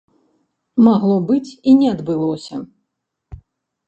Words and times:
Магло 0.85 1.17
быць 1.29 1.51
і 1.71 1.75
не 1.81 1.87
адбылося. 1.97 2.55